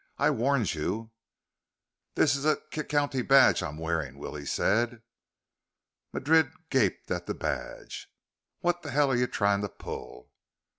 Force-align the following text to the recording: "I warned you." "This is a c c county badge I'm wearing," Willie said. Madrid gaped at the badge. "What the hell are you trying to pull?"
"I 0.17 0.31
warned 0.31 0.73
you." 0.73 1.11
"This 2.15 2.35
is 2.35 2.43
a 2.43 2.55
c 2.55 2.61
c 2.81 2.83
county 2.85 3.21
badge 3.21 3.61
I'm 3.61 3.77
wearing," 3.77 4.17
Willie 4.17 4.47
said. 4.47 5.03
Madrid 6.11 6.49
gaped 6.71 7.11
at 7.11 7.27
the 7.27 7.35
badge. 7.35 8.07
"What 8.61 8.81
the 8.81 8.89
hell 8.89 9.11
are 9.11 9.15
you 9.15 9.27
trying 9.27 9.61
to 9.61 9.69
pull?" 9.69 10.31